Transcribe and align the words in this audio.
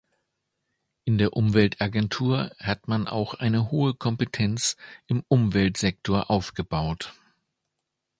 In 1.05 1.19
der 1.19 1.33
Umweltagentur 1.33 2.49
hat 2.57 2.87
man 2.87 3.07
auch 3.07 3.35
eine 3.35 3.69
hohe 3.69 3.93
Kompetenz 3.93 4.75
im 5.05 5.23
Umweltsektor 5.27 6.31
aufgebaut. 6.31 7.13